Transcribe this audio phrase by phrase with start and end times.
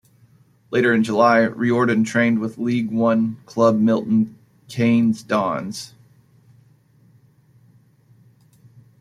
[0.71, 4.35] Later in July, Riordan trained with League One club Milton
[4.67, 5.93] Keynes Dons.